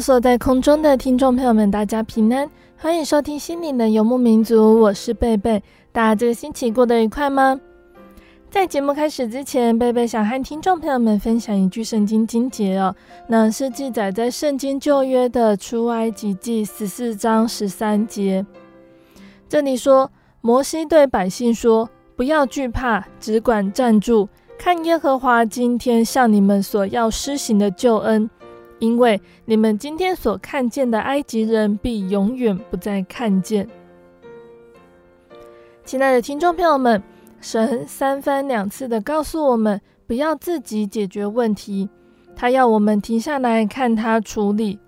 [0.00, 5.62] 坐在空中的听众朋友们，大家平安，欢迎收听心灵的游牧民族，我是贝贝。
[5.90, 7.58] 大家这个星期过得愉快吗？
[8.50, 12.94] 在节目开始之前，贝贝想和听众朋友们分享一句圣经经节哦，
[13.28, 18.44] 那是记载在圣经旧约的出埃及记十四章十三节。
[19.48, 28.28] 这里说，摩西对百姓说：“不要惧怕，只管站住，看耶和华今天向你们所要施行的救恩。”
[28.78, 33.68] 因为你们今天所看见的埃及人，必永远不再看见。
[35.84, 37.02] 亲爱的听众朋友们，
[37.40, 41.88] 神三番两次的告诉我们，不要自己解决问题，
[42.34, 44.78] 他要我们停下来看他处理。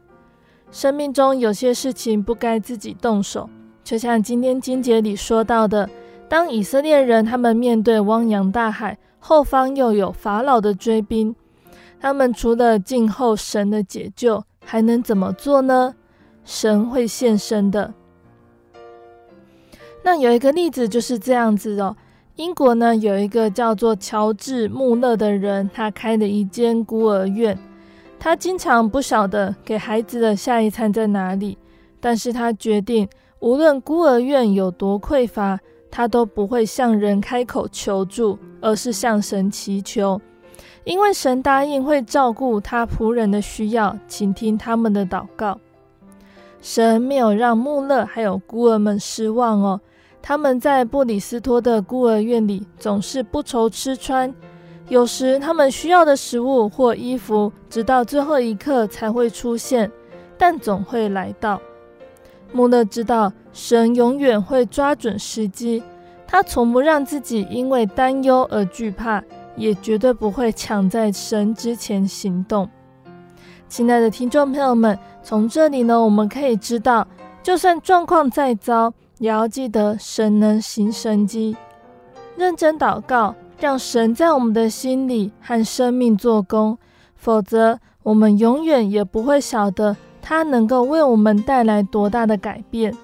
[0.70, 3.48] 生命中有些事情不该自己动手，
[3.82, 5.88] 就像今天经节里说到的，
[6.28, 11.34] 当以色列人他们面对汪洋大海，后方又有法老的追兵。
[12.00, 15.94] 他们除了静候神的解救，还能怎么做呢？
[16.44, 17.92] 神会现身的。
[20.03, 21.97] 那有一个例子就是这样子哦。
[22.36, 27.59] 英国呢有一个叫做乔治·穆勒的人，他开了一间孤儿院。
[28.19, 31.59] 他经常不晓得给孩子的下一餐在哪里，
[32.00, 33.09] 但是他决定，
[33.41, 35.59] 无论孤儿院有多匮乏，
[35.91, 40.20] 他都不会向人开口求助，而是向神祈求。
[40.88, 45.60] 因为神答应会照顾他仆人的需要，倾听他们的祷告。
[46.62, 49.78] 神没有让穆勒还有孤儿们失望哦。
[50.22, 54.34] 他们在布里斯托的孤儿院里总是不愁吃穿，
[54.88, 59.93] 有时他们需要的食物或衣服，直到最后一刻才会出现，
[60.38, 61.60] 但总会来到。
[62.50, 65.82] 穆勒知道神永远会抓准时机，
[66.27, 69.22] 他从不让自己因为担忧而惧怕。
[69.58, 72.70] 也绝对不会抢在神之前行动。
[73.69, 77.06] 亲爱的听众朋友们，从这里呢，我们可以知道，
[77.42, 81.54] 就算状况再糟，也要记得神能行神迹。
[82.36, 86.78] 认真祷告，让神在我们的心里和生命做工，
[87.16, 92.94] 否则我们永远也不会晓得他能够为我们带来多大的改变。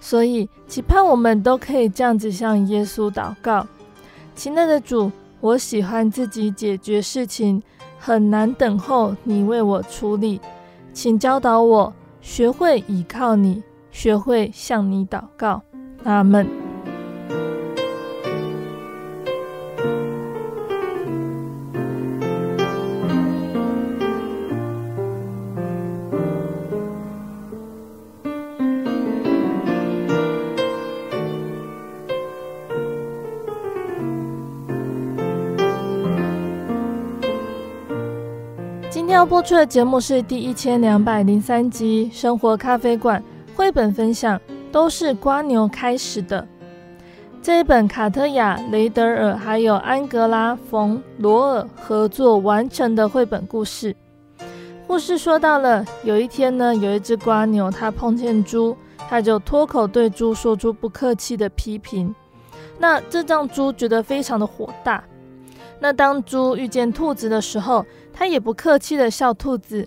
[0.00, 3.66] 所以，期盼我们都可以这样子向耶稣祷告，
[4.34, 5.10] 亲爱的主。
[5.46, 7.62] 我喜欢自己解决事情，
[8.00, 10.40] 很难等候你为我处理，
[10.92, 13.62] 请教导我学会倚靠你，
[13.92, 15.62] 学会向你祷告。
[16.02, 16.65] 阿门。
[39.28, 43.20] 播出的节目是第一千两百零三集《生活咖啡馆》
[43.56, 44.40] 绘本分享，
[44.70, 46.46] 都是瓜牛开始的。
[47.42, 53.96] 这一本卡特亚·雷德尔还有安格拉·冯·罗尔合作完成的绘本故事。
[54.86, 58.76] 故事说到了有一天呢，有一只瓜牛，它碰见猪，
[59.08, 62.14] 它就脱口对猪说出不客气的批评。
[62.78, 65.02] 那这让猪觉得非常的火大。
[65.78, 67.84] 那当猪遇见兔子的时候，
[68.18, 69.86] 他也不客气地笑兔子，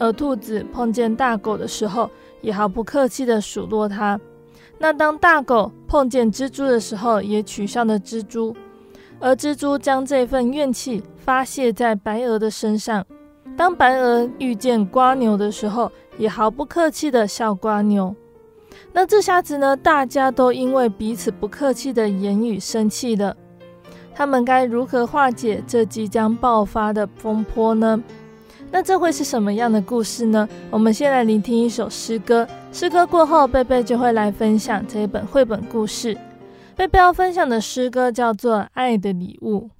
[0.00, 2.10] 而兔子碰见大狗的时候，
[2.40, 4.20] 也毫不客气地数落它。
[4.78, 8.54] 那当大狗碰见蜘蛛的时候，也取笑了蜘蛛。
[9.20, 13.06] 而蜘蛛将这份怨气发泄在白鹅的身上。
[13.56, 18.14] 当白鹅遇见瓜牛的时候，也毫不客气地笑瓜牛。
[18.92, 23.36] 那这下子呢，大家都因为彼此不客气的言语生气了。
[24.18, 28.02] 他们该如何化解这即将爆发的风波呢？
[28.68, 30.48] 那这会是什么样的故事呢？
[30.70, 32.44] 我们先来聆听一首诗歌。
[32.72, 36.18] 诗歌过后，贝贝就会来分享这一本绘本故事。
[36.74, 39.70] 贝贝要分享的诗歌叫做《爱的礼物》。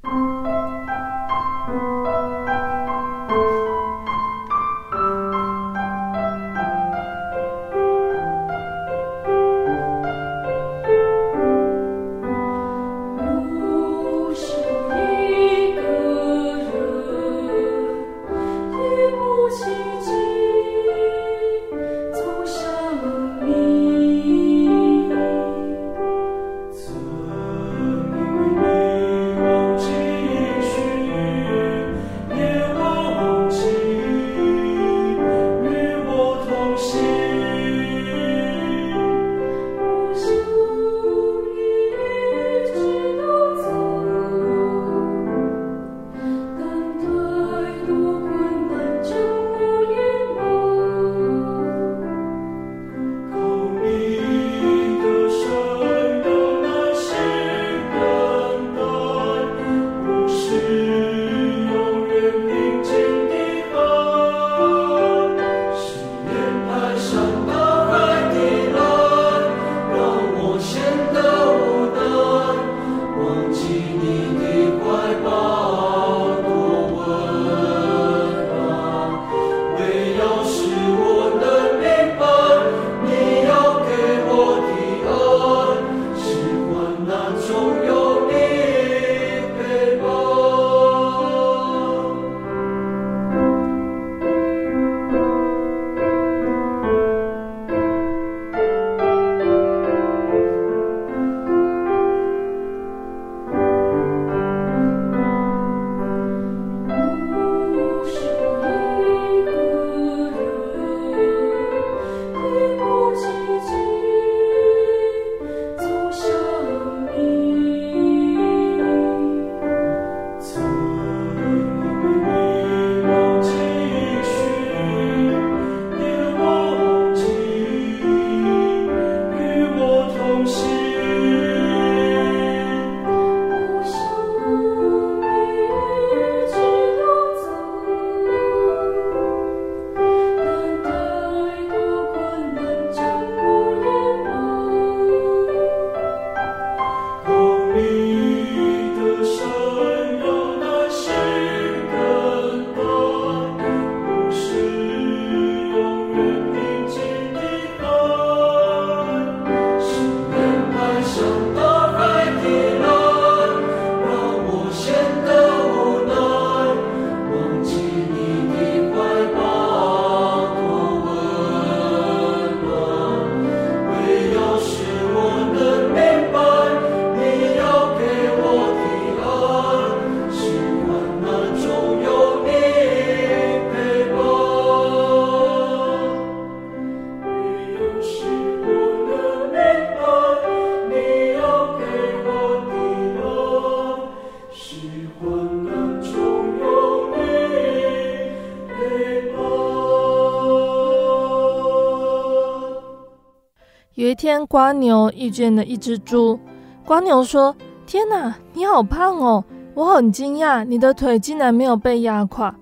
[204.39, 206.39] 天，蜗牛遇见了一只猪。
[206.85, 207.55] 瓜牛说
[207.87, 209.45] ：“天哪，你好胖哦！
[209.75, 212.55] 我很惊讶，你的腿竟然没有被压垮。”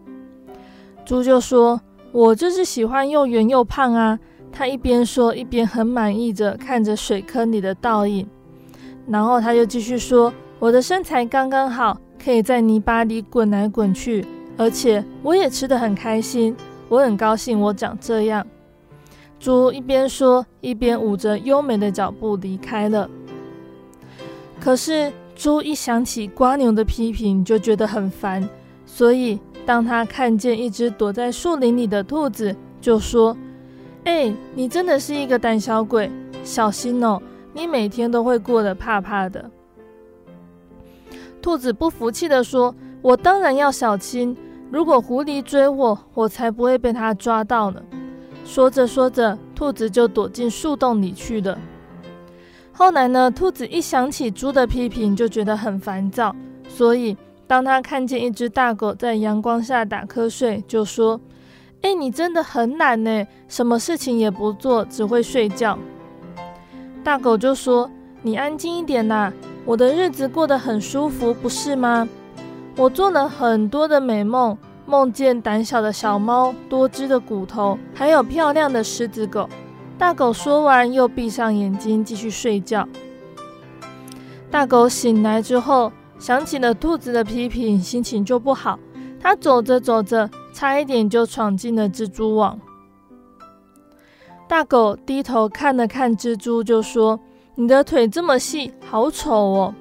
[1.04, 1.80] 猪就说
[2.12, 4.18] ：“我就是喜欢又圆又胖啊。”
[4.50, 8.26] 他一边说，一边很满意着看着水坑里的倒影。
[9.06, 16.56] 然后他又继续说：“我的身材刚刚好，可以在泥巴里滚来滚去，而且我也吃得很开心。
[16.88, 18.45] 我很高兴我长这样。”
[19.38, 23.09] 猪一边说，一边舞着优美的脚步离开了。
[24.59, 28.49] 可是，猪一想起瓜牛的批评，就觉得很烦。
[28.87, 33.37] 所以，当他看见一只躲在树林里的兔子，就说
[34.05, 36.11] ：“哎，你真的是一个胆小鬼，
[36.43, 37.21] 小心哦！
[37.52, 39.50] 你每天都会过得怕怕的。”
[41.43, 44.37] 兔子不服气地说：“我当然要小心。
[44.71, 47.83] 如果狐狸追我，我才不会被它抓到呢。”
[48.47, 51.59] 说着说着，兔子就躲进树洞里去了。
[52.73, 56.35] 后来呢，兔子一想起猪的批评，就觉得很烦躁，
[56.69, 61.21] 所以当他看见一只大狗在阳光下打瞌睡，就说
[61.83, 65.76] ：“哎，你真的很懒呢，什么事情也不做，只会睡觉。”
[67.03, 67.91] 大狗就说
[68.23, 69.33] ：“你安静一点呐，
[69.65, 72.09] 我的日子过得很舒服，不是吗？
[72.76, 79.49] 我做了很多的美梦，梦见胆小的小猫、多汁的骨头，还有漂亮的狮子狗。”
[79.99, 82.87] 大狗说完，又闭上眼睛继续睡觉。
[84.50, 88.78] 大狗醒来之后，想起了兔子的批评，心情就不好。
[89.19, 92.61] 它走着走着，差一点就闯进了蜘蛛网。
[94.47, 97.19] 大狗低头看了看蜘蛛，就说
[97.57, 99.75] ：“你的腿这么细，好丑哦。”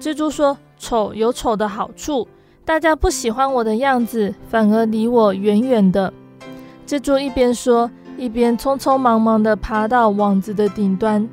[0.00, 2.26] 蜘蛛说：“丑有丑的好处，
[2.64, 6.12] 大家不喜欢我的样子，反而离我远远的。”
[6.86, 11.28] 蜘蛛一边说，一边匆匆忙忙地爬到网子的顶端，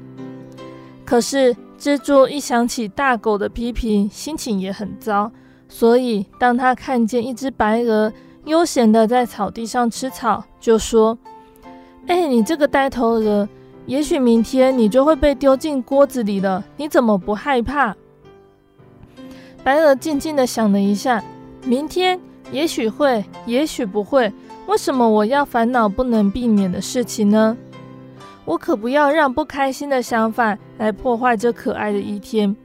[1.06, 5.32] 可是蜘蛛一想起大狗的批评，心情也很糟。
[5.70, 8.12] 所以当他看见一只白鹅
[8.44, 11.18] 悠闲地在草地上吃草，就说
[12.08, 13.48] ：“哎，你这个呆头鹅，
[13.86, 17.96] 也许明天你就会被丢进锅子里了，你怎么不害怕？”
[19.64, 21.24] 白鹅静静地想了一下，
[21.66, 22.20] 明天
[22.52, 24.32] 也许会，也许不会。
[24.68, 27.56] 为什么我要烦恼不能避免的事情呢？
[28.44, 32.56] 我可不要让不开心的想法来破坏这可爱的一天。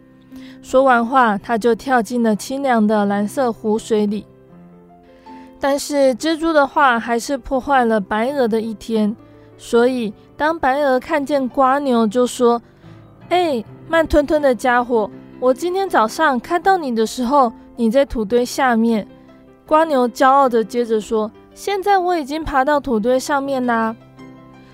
[0.63, 4.27] 说完话，他就跳进了清凉的蓝色湖水里。
[5.61, 9.15] 但是蜘蛛的话还是破坏了白鹅的一天。
[9.59, 12.61] 所以当白鹅看见瓜牛，就说
[13.31, 19.07] ：“哎，慢吞吞的家伙，我今天早上看到你的时候，你在土堆下面。”
[19.69, 21.31] 蜗牛骄傲地接着说。
[21.55, 23.97] 现在我已经爬到土堆上面啦，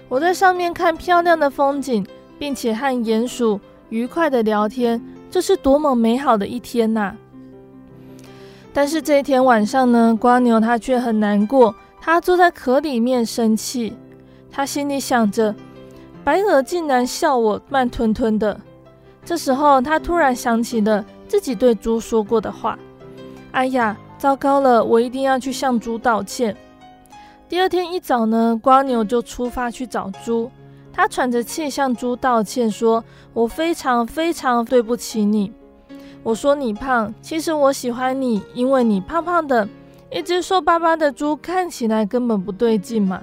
[0.08, 2.04] 我在上面看漂亮的风景，
[2.40, 5.00] 并且和鼹鼠愉快的聊天，
[5.30, 7.14] 这是多么美好的一天呐！
[8.72, 13.92] 但是这一天晚上呢，蜗牛它却很难过，它坐在壳里面生气，
[14.50, 15.54] 它心里想着，
[16.24, 18.60] 白鹅竟然笑我慢吞吞的。
[19.24, 22.78] 这时候，他突然想起了自己对猪说过的话，
[23.52, 26.56] 哎呀，糟糕了，我一定要去向猪道歉。
[27.48, 30.50] 第二天一早呢，瓜牛就出发去找猪。
[30.92, 33.02] 他喘着气向猪道歉，说
[33.32, 35.52] ：“我非常非常对不起你。
[36.22, 39.66] 我说你胖，其实我喜欢你，因为你胖胖的。
[40.10, 43.22] 一只瘦巴巴的猪看起来根本不对劲嘛。”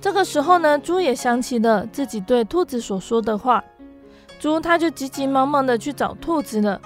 [0.00, 3.62] 这个时候呢，猪也想起了自己对兔子所说的话，
[4.38, 6.80] 猪他就急急忙忙的去找兔子了。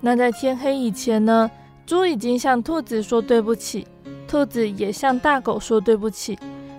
[0.00, 1.50] 那在天黑以前呢，
[1.86, 3.86] 猪已经向兔子说对不起。
[4.28, 6.36] 兔子也向大狗说对不起，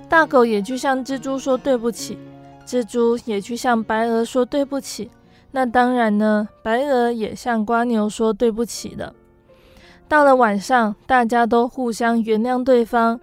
[0.10, 2.18] 大狗也去向蜘蛛说对不起，
[2.66, 5.10] 蜘蛛也去向白鹅说对不起。
[5.52, 9.14] 那当然呢，白鹅也向瓜牛说对不起了。
[10.10, 13.18] 到了晚上，大家都互相原谅对方，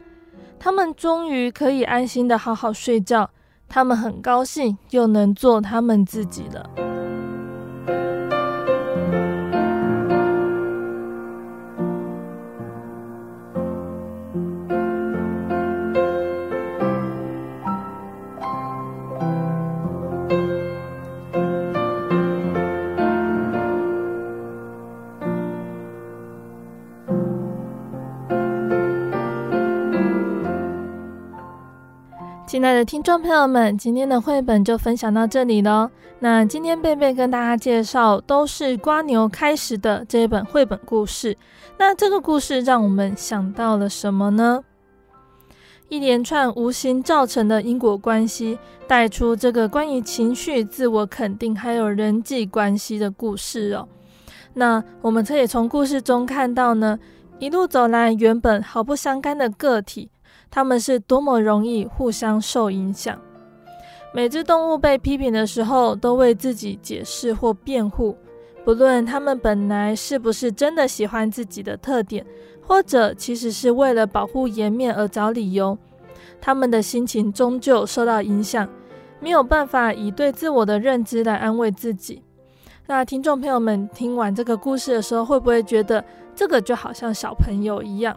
[0.58, 3.28] 他们终于可以安心的好好睡觉。
[3.68, 6.93] 他们很高兴，又能做他们自己了。
[32.46, 35.90] 亲爱的听众朋友们，今天的绘本就分享到这里喽。
[36.18, 41.36] 那今天贝贝跟大家介绍都是瓜牛开始的这一本绘本故事。
[41.78, 44.62] 那这个故事让我们想到了什么呢？
[45.88, 53.88] 一连串无形造成的因果关系，带出这个关于情绪、自我肯定还有人际关系的故事哦。
[54.52, 56.98] 那我们可以从故事中看到呢，
[57.38, 60.10] 一路走来原本毫不相干的个体。
[60.54, 63.18] 他们是多么容易互相受影响。
[64.12, 68.16] 每只动物被批评的时候，都为自己解释或辩护，
[68.64, 72.24] 不论他们本来是不是真的喜欢自己的特点，
[72.62, 75.76] 或者其实是为了保护颜面而找理由，
[76.40, 78.68] 他们的心情终究受到影响，
[79.18, 82.22] 没有办法以对自我的认知来安慰自己。
[82.86, 88.16] 那听众朋友们听完这个故事的时候，会不会觉得这个就好像小朋友一样？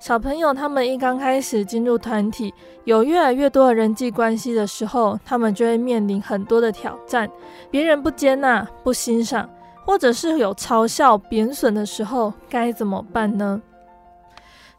[0.00, 2.54] 小朋友他们一刚开始进入团体，
[2.84, 7.30] 有越来越多的人际关系的时候，他们就会面临很多的挑战。
[7.70, 9.46] 别人不接纳、不欣赏，
[9.84, 13.60] 或者是有嘲笑、贬损的时候，该怎么办呢？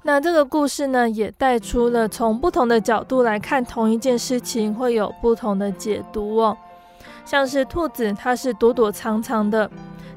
[0.02, 6.58] 那这个故事呢，也带出了从不同的角度来看同一件事情，会有不同的解读哦。
[7.24, 9.70] 像是兔子，它是躲躲藏藏的。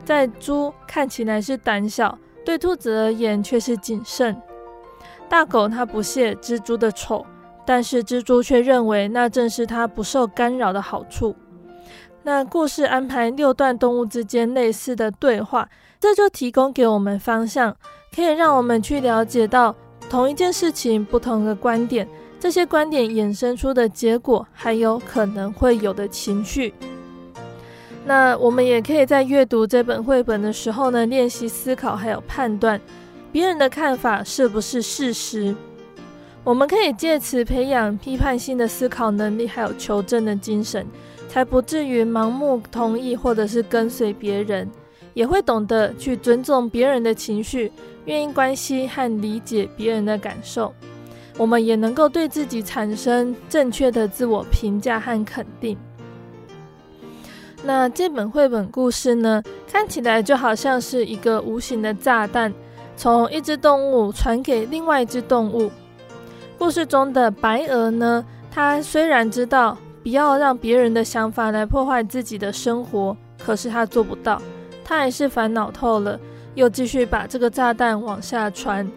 [0.02, 4.34] 在猪看起来是胆小，对兔子而言却是谨慎。
[5.28, 7.24] 大狗它不屑蜘蛛的丑，
[7.64, 11.34] 但是蜘蛛却认为那正是它不受干扰的好处。
[12.22, 15.68] 那故事安排六段动物之间类似的对话，
[16.00, 17.76] 这就提供给我们方向，
[18.14, 19.74] 可以让我们去了解到
[20.08, 22.08] 同一件事情不同的观点，
[22.40, 26.72] 这些观点衍生出的结果，还有可能会有的情绪。
[28.06, 32.80] 那我们也可以在阅读这本绘本的时候呢，练习思考，还有判断
[33.34, 35.52] 别人的看法是不是事实。
[36.44, 40.86] 我们可以借此培养批判性的思考能力，还有求证的精神，
[41.28, 44.70] 才不至于盲目同意或者是跟随别人，
[45.14, 47.72] 也会懂得去尊重别人的情绪，
[48.04, 50.72] 愿意关心和理解别人的感受。
[51.36, 55.76] 我们也能够对自己产生正确的自我评价和肯定。
[57.64, 62.54] 那这本绘本故事呢，看起来就好像是一个无形的炸弹，
[62.96, 65.70] 从一只动物传给另外一只动物。
[66.58, 74.40] 故事中的白鹅呢，它虽然知道不要让别人的想法来破坏自己的生活，可是它做不到，
[74.84, 76.18] 它还是烦恼透了，
[76.54, 78.90] 又继续把这个炸弹往下传。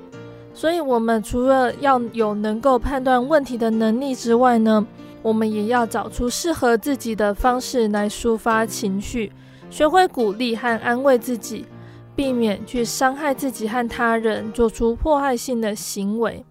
[0.53, 4.85] 所以，我们除了要有能够判断问题的能力之外呢，
[5.21, 9.31] 我们也要找出适合自己的方式来抒发情绪，
[9.69, 11.65] 学会鼓励和安慰自己，
[12.17, 16.43] 避免去伤害自己和他人，做出迫害性的行为。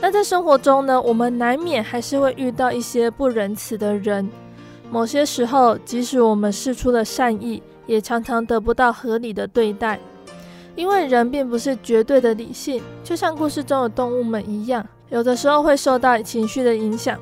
[0.00, 4.26] 那在生活中呢，我们难免还是会遇到一些不仁慈的人。
[4.90, 10.00] 某些时候，即使我们试出了善意，也常常得不到合理的对待。
[10.74, 14.84] 因为人并不是绝对的理性，就像故事中的动物们一样。
[15.10, 17.20] 有的时候会受到情绪的影响，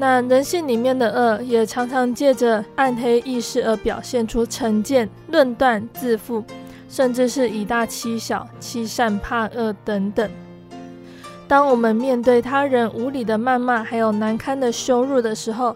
[0.00, 6.44] 那人性里面的恶也常常借着暗黑意识而表现出成见、论断、自负，
[6.88, 10.30] 甚至是以大欺小、欺善怕恶等等。
[11.48, 15.74] 当我们面对他人无理的谩骂，还有难堪的羞辱的时候，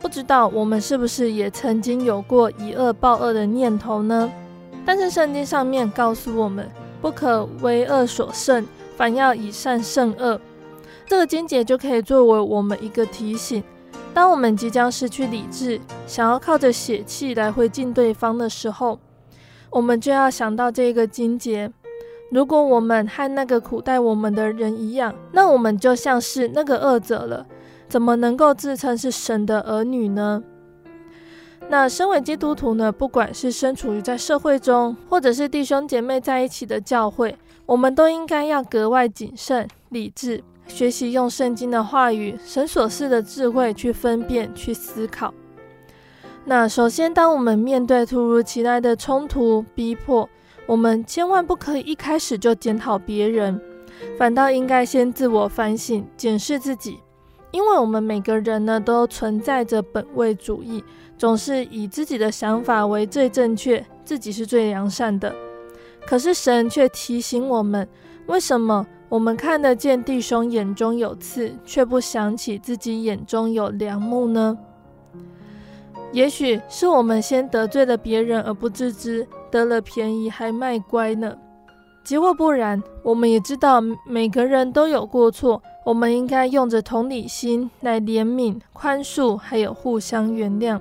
[0.00, 4.30] 不知道我们是不是也曾经有过以恶报恶的念头呢？
[4.84, 6.68] 但是圣经上面告诉我们，
[7.00, 8.66] 不可为恶所胜，
[8.98, 10.38] 反要以善胜恶。
[11.06, 13.62] 这个经节就可以作为我们一个提醒：
[14.14, 18.98] 当我们即将失去理智，想要靠着血气来回敬对方的时候，
[19.70, 21.72] 我们就要想到这个经节。
[22.30, 27.46] 如果我们和那个苦待我们的人一样，那我们就像是那个恶者了，
[27.88, 30.42] 怎么能够自称是神的儿女呢？
[31.68, 40.42] 那身为基督徒呢，不管是身处于在社会中，或者是弟兄姐妹在一起的教会，我们都应该要格外谨慎、理智。
[40.66, 45.32] 学习用圣经的话语、神所赐的智慧去分辨、去思考。
[46.44, 50.28] 那首先，当我们面对突如其来的冲突、逼迫，
[50.66, 53.60] 我们千万不可以一开始就检讨别人，
[54.18, 56.98] 反倒应该先自我反省、检视自己。
[57.52, 60.82] 因为我们每个人呢，都存在着本位主义，
[61.18, 65.34] 总是以自己的想法为最正确，自己是最良善的。
[66.06, 67.86] 可是神却提醒我们，
[68.26, 68.86] 为什么？
[69.12, 74.56] 我们看得见弟兄眼中有刺，却不想起自己眼中有梁木呢？
[76.12, 81.36] 也许是我们先得罪了别人而不自知，得了便宜还卖乖呢？
[82.02, 90.80] 即或不然，我们也知道每个人都有过错，我们应该用着同理心来怜悯、宽恕，还有互相原谅。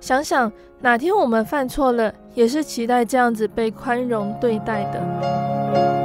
[0.00, 6.03] 想想哪天我们犯错了，也是期待这样子被宽容对待的。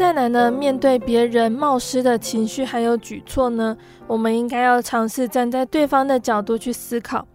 [0.00, 7.26] 再来呢，面对别人冒失的情绪还有举措呢，我们应该要尝试站在对方的角度去思考。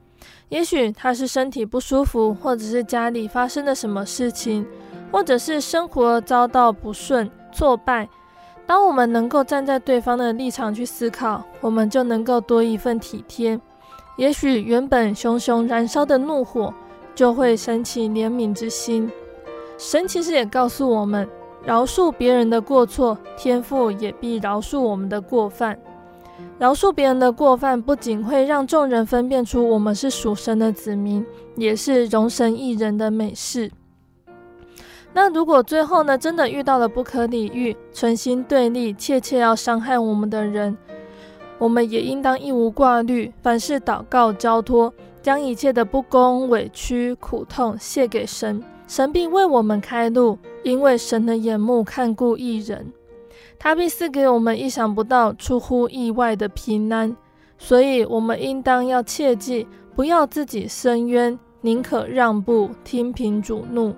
[0.49, 4.65] 也许他是身体不舒服，或者是家里发生了什么事情，
[5.11, 8.09] 或者是生活遭到不顺、挫败。
[8.65, 13.59] 当我们能够站在对方的立场去思考，我们就能够多一份体贴。
[14.17, 16.73] 也许原本熊熊燃烧的怒火，
[17.13, 19.07] 就会升起怜悯之心。
[19.77, 21.29] 神其实也告诉我们。
[21.65, 25.77] 饶恕别人的过错，天父也必饶恕我们的过犯。
[26.59, 31.25] 饶恕别人的过犯，不仅会让众人分辨出我们是属神的子民，
[31.55, 33.71] 也是荣神益人的美事。
[35.11, 40.77] 那如果最后呢，真的遇到了不可理喻、存心对立、切切要伤害我们的人，
[41.57, 52.93] 我们也应当一无挂虑，凡事祷告交托，将一切的不公、委屈、苦痛卸给神，神必为我们开路，因为神的眼目看顾一人，
[53.57, 57.15] 他必赐给我们意想不到、出乎意外的平安。
[57.57, 63.95] 所以，我们应当要切记，不要自己伸冤，宁可让步，听凭主怒。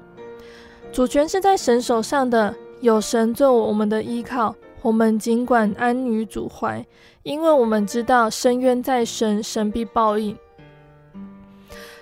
[0.92, 6.86] 主权是在神手上的，有神做我们的依靠，我们尽管安于主怀，
[7.24, 10.38] 因为我们知道伸冤在神，神必报应。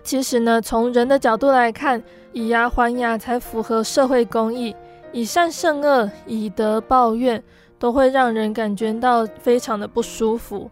[0.04, 2.04] 其实呢，从人的角度来看，
[2.36, 4.76] 以牙还牙才符合社会公义，
[5.13, 7.41] 以善胜恶，以德报怨，
[7.80, 10.69] 都会让人感觉到非常的不舒服。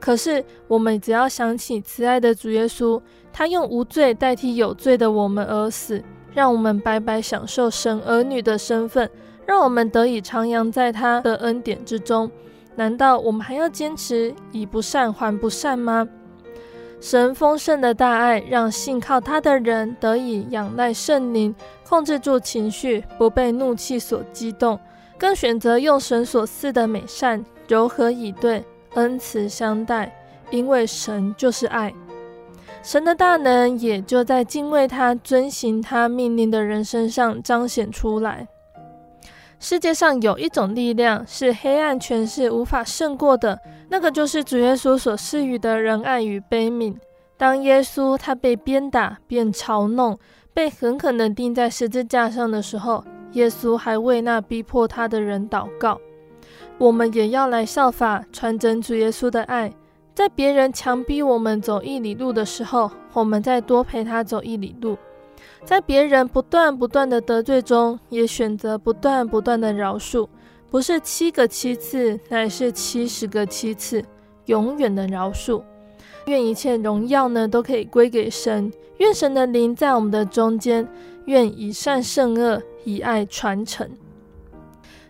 [0.00, 2.98] 可是，我们只要想起慈爱的主耶稣，
[3.30, 9.10] 他用无罪代替有罪的我们而死，让我们白白享受神儿女的身份，
[9.44, 12.30] 让我们得以徜徉在他的恩典之中。
[12.76, 16.08] 难道我们还要坚持以不善还不善吗？
[17.04, 21.54] 神丰盛的大爱，让信靠他的人得以仰赖圣灵，
[21.86, 24.80] 控制住情绪，不被怒气所激动，
[25.18, 28.64] 更选择用神所赐的美善，柔和以对，
[28.94, 30.10] 恩慈相待，
[30.48, 31.92] 因为神就是爱。
[32.82, 38.48] 神的大能也就在敬畏他、遵行他命令的人身上彰显出来。
[39.58, 43.58] 世界上有一种力量是黑暗权势无法胜过的。
[43.88, 46.94] 那个就是主耶稣所施予的仁爱与悲悯。
[47.36, 50.18] 当耶稣他被鞭打、被嘲弄、
[50.52, 56.00] 被狠狠地钉在十字架上的时候，耶稣还为那逼迫他的人祷告。
[56.78, 59.72] 我们也要来效法传真主耶稣的爱，
[60.14, 64.96] 在别人强逼我们走一里路的时候，我们再多陪他走一里路；
[65.64, 70.28] 在别人不断不断的得罪中，也选择不断不断的饶恕。
[70.70, 74.04] 不是七个七次，乃是七十个七次，
[74.46, 75.62] 永远的饶恕。
[76.26, 78.72] 愿一切荣耀呢，都可以归给神。
[78.98, 80.86] 愿神的灵在我们的中间。
[81.26, 83.88] 愿以善胜恶，以爱传承。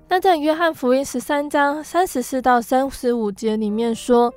[0.09, 4.33] 那在约翰福音十三章三十四到三十五节里面说，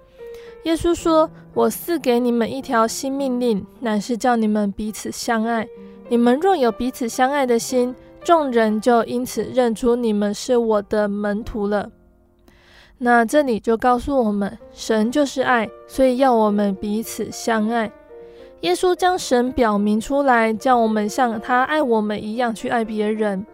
[0.63, 5.67] 耶稣说：“我赐给你们一条新命令，乃是叫你们彼此相爱。
[6.09, 11.89] 你们若有彼此相爱的心。”众人就因此认出你们是我的门徒了。
[12.97, 17.89] 那这里就告诉我们，神就是爱，所以要我们彼此相爱。
[18.61, 23.45] 耶稣将神表明出来，叫我们像他爱我们一样去爱别人。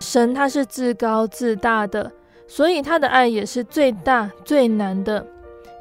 [0.00, 2.10] 神他是至高至大的，
[2.48, 5.24] 所以他的爱也是最大最难的。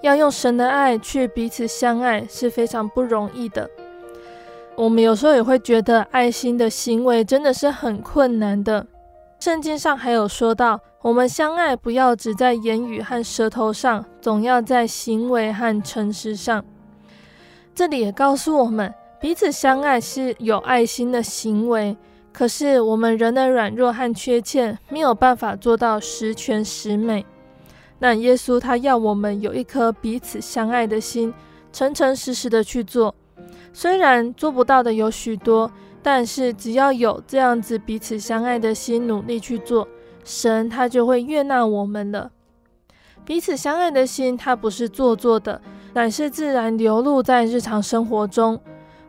[0.04, 3.68] 要用神的爱去彼此相爱是非常不容易的。
[4.82, 8.84] 我们有时候也会觉得爱心的行为真的是很困难的。
[9.40, 16.66] 圣经上还有说到，我们相爱不要只在言语和舌头上，总要在行为和诚实上。
[17.76, 21.96] 这里也告诉我们，彼此相爱是有爱心的行为。
[22.34, 27.24] 可是我们人的软弱和缺欠，没有办法做到十全十美。
[28.00, 31.32] 那耶稣他要我们有一颗彼此相爱的心，
[31.72, 33.14] 诚诚实实的去做。
[33.74, 35.72] 虽然做不到的有许多，
[36.04, 39.88] 但是只要有这样子彼此相爱的心，努力去做，
[40.24, 42.32] 神他就会悦纳我们了。
[43.24, 45.62] 彼此相爱的心，它不是做作的，
[45.94, 48.60] 乃是自然流露在日常生活中。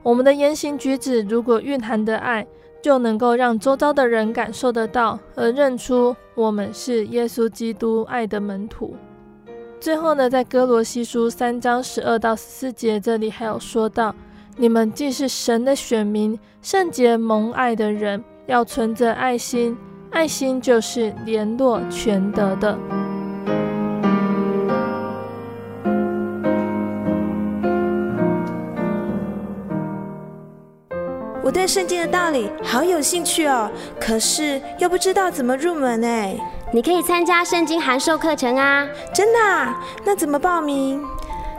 [0.02, 2.46] 我们的言行举止如果蕴含的爱，
[2.82, 8.94] 就能够让周遭的人感受得到，而认出我们是耶稣基督爱的门徒。
[9.80, 14.14] 最后呢，在哥罗西书三章十二到十四节这里还有说到。
[14.56, 19.76] 你们既是神的选民，圣洁蒙爱的人，要存着爱心。
[20.10, 22.78] 爱心就是联络全德的。
[31.42, 36.36] 我对圣经的道理好有兴趣哦，可是又不知道怎么入门哎。
[36.74, 38.86] 你可以参加圣经函授课程啊！
[39.14, 39.82] 真的啊？
[40.04, 41.02] 那怎么报名？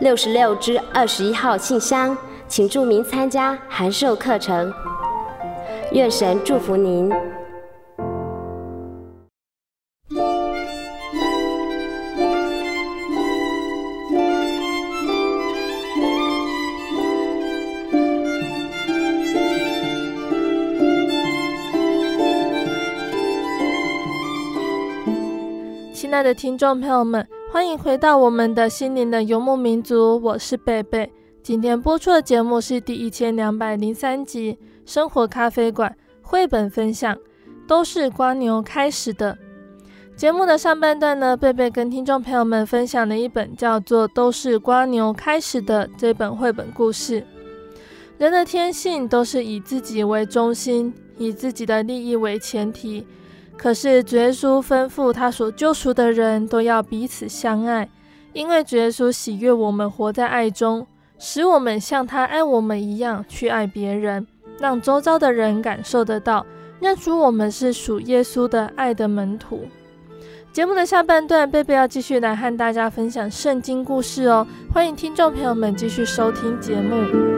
[0.00, 2.16] 六十六之二十一号信箱，
[2.48, 4.72] 请注明参加函授课程。
[5.92, 7.10] 愿神祝福您。
[25.92, 27.26] 亲爱的听众朋友们。
[27.54, 31.08] 欢迎回到我们的心灵的游牧民族，我是贝贝。
[31.40, 35.88] 今天播出的节目是第一千两百零三集《生活咖啡馆》
[36.20, 37.16] 绘本分享，
[37.68, 39.38] 都是瓜牛开始的。
[40.16, 47.24] 节目的上半段呢，贝贝跟听众朋友们分享了一本叫做《都是瓜牛开始的》这本绘本故事。
[48.18, 53.06] 人的天性都是以自己为中心，以自己的利益为前提。
[53.56, 57.88] 可是主耶稣吩咐他所救赎的人都要彼此相爱，
[58.32, 60.86] 因为主耶稣喜悦我们活在爱中，
[61.18, 64.26] 使我们像他爱我们一样去爱别人，
[64.58, 66.44] 让周遭的人感受得到，
[66.80, 69.62] 认出我们是属耶稣的爱的门徒。
[70.52, 74.46] 节目的下半段，贝贝要继续来和大家分享圣经故事哦。
[74.72, 77.33] 欢迎听众朋友们继续收听节目。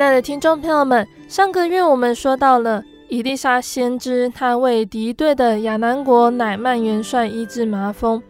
[0.00, 2.82] 亲爱的听众朋友们，上个月我们说到了。
[3.10, 8.22] 伊丽莎先知，他为敌对的亚兰国乃曼元帅医治麻风。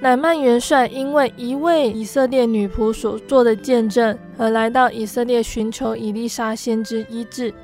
[0.00, 7.54] 乃曼元帅因为一位以色列女仆所做的见证，而来到以色列寻求伊丽莎先知医治。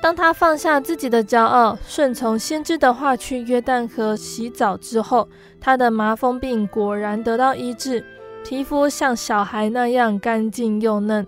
[0.00, 5.28] 当他放下自己的骄傲，顺从先知的话去约旦河洗澡之后，
[5.60, 8.04] 他的麻风病果然得到医治，
[8.44, 11.26] 皮肤像小孩那样干净又嫩。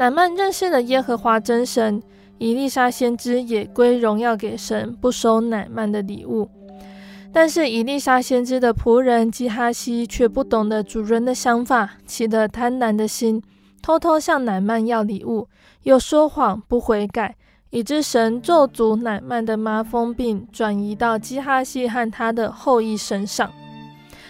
[0.00, 2.02] 乃曼认识了耶和华真神。
[2.38, 6.48] 以利沙先知也归荣耀给神，不收乃曼的礼物。
[7.30, 13.42] 但是以利沙先知的仆人基哈西却不懂得主人的想法，起了贪婪的心，
[13.82, 15.48] 偷偷向乃曼要礼物，
[15.82, 17.36] 又说谎不悔改，
[17.68, 23.52] 以致神咒诅乃曼的麻风病转移到基哈西和他的后裔身上。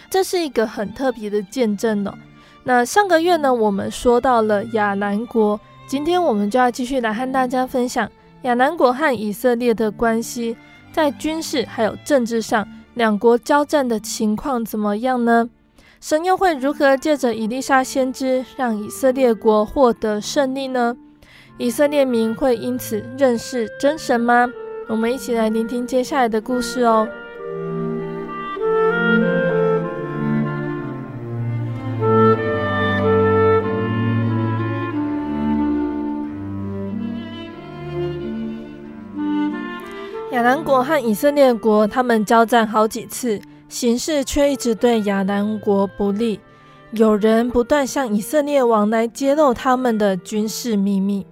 [0.09, 2.13] 这是一个很特别的见证哦。
[2.63, 5.59] 那上个月呢，我们说到了亚南国。
[5.87, 8.09] 今天我们就要继续来和大家分享
[8.43, 10.55] 亚南国和以色列的关系，
[10.93, 15.49] 在军事还有政治上，两国交战的情况怎么样呢？
[15.99, 20.95] 神又会如何借着以利沙先知让以色列国获得胜利呢？
[21.57, 24.47] 以色列民会因此认识真神吗？
[24.87, 27.07] 我们一起来聆听接下来的故事哦。
[40.41, 46.39] 亚兰国和以色列国，他们交战好几次，形势却一直对亚兰国不利。
[46.93, 51.27] 有人不断向以色列王来揭露他们的军事秘密。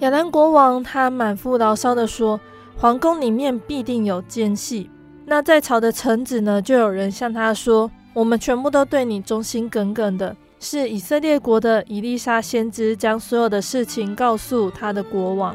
[0.00, 2.40] 亚兰国王他满腹牢骚地说
[2.76, 4.90] ：“皇宫里面必定有奸细。”
[5.24, 15.54] 那在朝的臣子呢，就有人向他说：“我们全部都对你忠心耿耿的。”是以色列国的以利沙先知将所有的事情告诉他的国王。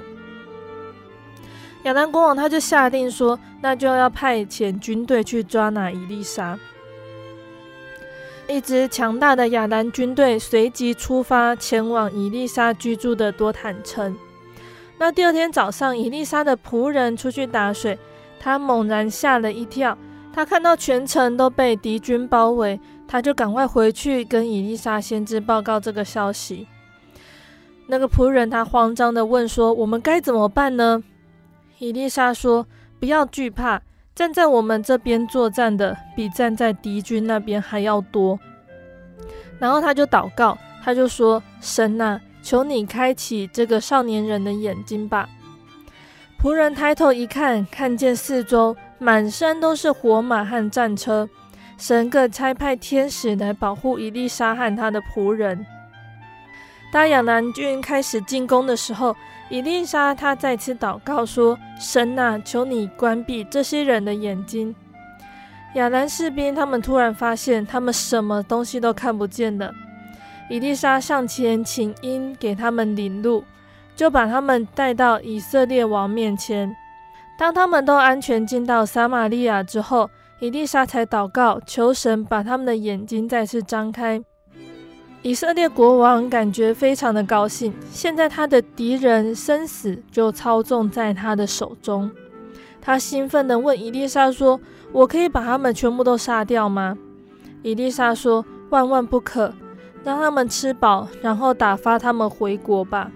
[1.83, 6.57] 亚兰国王他就下令说：“那就要派遣军队去抓拿伊丽莎。”
[8.47, 14.15] 一支强大的亚兰军队随即出发，前往伊丽莎居住的多坦城。
[14.97, 17.97] 那第二天早上，伊丽莎的仆人出去打水，
[18.39, 19.97] 他猛然吓了一跳，
[20.33, 26.67] 他看到全城都被敌军包围，他就赶快回去跟伊丽莎先知报告这个消息。
[27.87, 31.03] 那个仆人他慌张地问说：“我们该怎么办呢？”
[31.83, 32.65] 伊丽莎说
[32.97, 33.81] ：“不要惧怕，
[34.15, 38.39] 站在我们这边作战的比站在敌军那边还要多。”
[39.59, 45.27] 然后他就祷告，他就说：“神呐，求你开启这个少年人的眼睛吧。”
[46.41, 51.27] 仆人抬头一看，看见四周满山都是火马和战车，
[51.77, 55.65] 神各差派天使来保护伊丽莎和他的仆人。
[56.93, 59.15] 当亚南军开始进攻的时候，
[59.49, 64.73] 伊丽莎他再次祷告说：“神啊，求你关闭这些人的眼睛。”
[65.75, 69.71] 亚兰士兵他们突然发现，他们什么东西都看不见了。
[70.49, 73.43] 伊丽莎上前请缨给他们领路，
[73.95, 76.75] 就把他们带到以色列王面前。
[77.37, 84.21] 当他们都安全进到撒玛利亚之后，伊丽莎才祷告，求神把他们的眼睛再次张开。
[85.23, 92.11] 以色列国王感觉非常的高兴，现在他的敌人生死就操纵在他的手中。
[92.81, 94.59] 他兴奋地问伊丽莎说
[94.91, 96.97] ：“我可以把他们全部都杀掉吗？”
[97.63, 99.53] 伊丽莎说：“万万不可，
[100.03, 103.09] 让他们吃饱，然后打发他们回国吧。”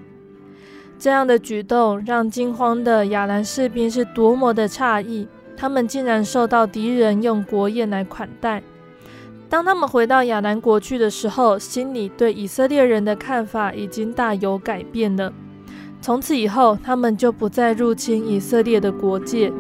[0.98, 8.64] 这样的举动让惊慌的亚兰士兵是多么的诧异，他们竟然受到敌人用国宴来款待。
[9.50, 15.32] 当他们回到亚南国去的时候，心里对以色列人的看法已经大有改变了。
[16.02, 19.52] 从此以后，他们就不再入侵以色列的国界。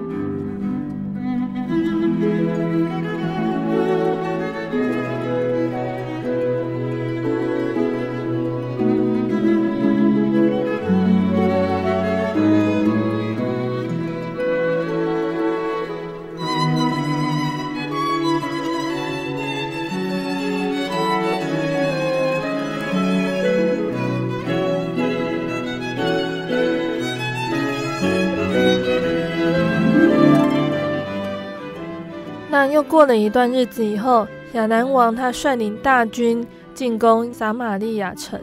[33.08, 38.40] 了一段日子以后，亚南王他率领大军进攻撒玛利亚城。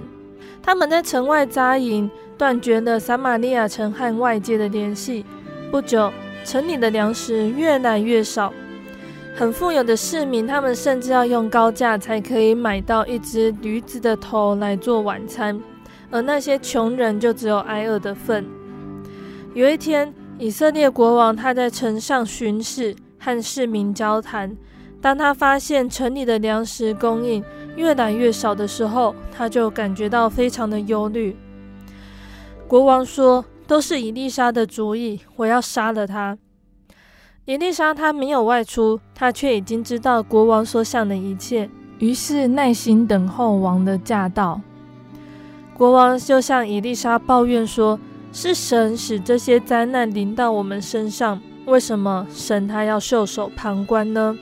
[0.62, 5.24] 他们在城外扎营，断绝了撒玛利亚城和外界的联系。
[5.70, 6.11] 不久，
[6.44, 8.53] 城里的粮食越来越少。
[9.37, 15.61] 很富有的市民，他们甚至要用高价才可以买到一只驴子的头来做晚餐，
[16.11, 18.46] 而那些穷人就只有挨饿的份。
[19.53, 22.94] 有一天，以色列国王他在城上巡视。
[23.24, 24.54] 和市民交谈，
[25.00, 27.42] 当他发现城里的粮食供应
[27.74, 31.34] 越来越少的时候，他就感觉到非常的忧虑。
[32.68, 36.37] 国王说：“都是伊丽莎的主意，我要杀了他。”
[37.46, 44.60] 伊丽莎她没有外出，她却已经知道国王所想的一切，于是耐心等候王的驾到。
[45.72, 47.98] 国王就向伊丽莎抱怨说
[48.32, 54.37] ：“是神使这些灾难临到我们身上。”为什么神他要袖手旁观呢？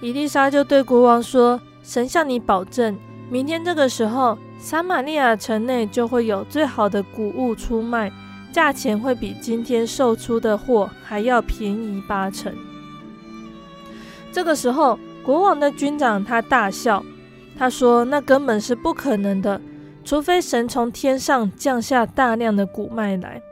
[0.00, 2.96] 伊丽莎就对国王说：“神向你保证，
[3.28, 8.12] 明天这个时候，撒玛利亚城内就会有最好的谷物出卖，
[8.52, 12.54] 价钱会比今天售出的货还要便宜八成。”
[14.30, 17.02] 这个时候，国王的军长他大笑，
[17.58, 19.60] 他说：“那根本是不可能的，
[20.04, 23.42] 除非神从天上降下大量的谷麦来。”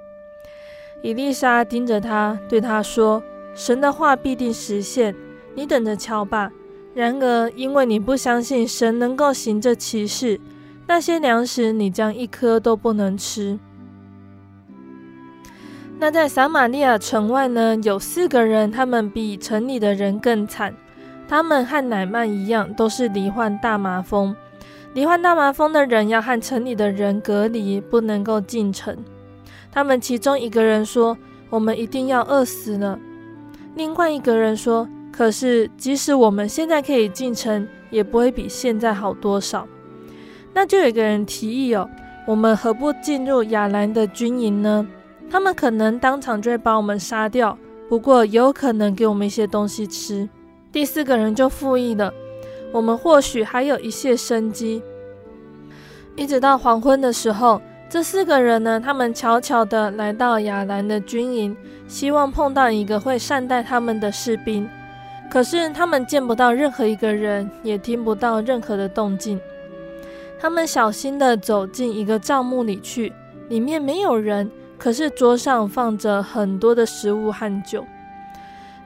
[1.05, 3.23] 以利莎盯着他，对他说
[3.55, 5.15] ：“神的话必定实现，
[5.55, 6.51] 你等着瞧吧。
[6.95, 10.41] 然而，因为你不相信神能够行这奇事，
[10.87, 13.59] 那些粮食你将一颗都不能吃。”
[16.01, 20.75] 那在撒玛利亚城外呢，有四个人，他们比城里的人更惨。
[21.29, 24.35] 他们和乃曼一样，都是罹患大麻风。
[24.95, 28.97] 罹患大麻风的人要和城里的人隔离，不能够进城。
[29.75, 31.19] 他们其中一个人说
[31.51, 32.97] ：“我们一定要饿死了。”
[33.75, 39.67] 另外一个人说：“可是，即使我们现在可以进城，也不会比现在好多少。”
[40.55, 41.91] 那就有一个人提议哦
[42.25, 44.87] ：“我们何不进入亚兰的军营呢？
[45.29, 47.59] 他们可能当场就会把我们杀掉，
[47.89, 50.29] 不过也有可能给我们一些东西吃。”
[50.71, 52.15] 第四个人就附议了
[52.71, 54.81] ：“我们或许还有一线生机。”
[56.15, 57.61] 一直到黄昏的时候。
[57.95, 64.69] 这四个人呢，他们悄悄地来到亚兰的军营，希望碰到一个会善待他们的士兵。
[65.31, 69.41] 可是他们见不到任何一个人，也听不到任何的动静。
[70.41, 73.13] 他们小心地走进一个帐幕里去，
[73.49, 77.85] 里面没有人，可是桌上放着很多的食物和酒。